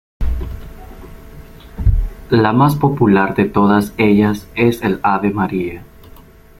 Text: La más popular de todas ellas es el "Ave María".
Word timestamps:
La 2.31 2.53
más 2.53 2.73
popular 2.75 3.35
de 3.35 3.45
todas 3.45 3.93
ellas 3.99 4.47
es 4.55 4.81
el 4.81 4.99
"Ave 5.03 5.29
María". 5.29 5.83